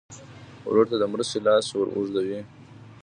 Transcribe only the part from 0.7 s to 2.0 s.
ته د مرستې لاس ور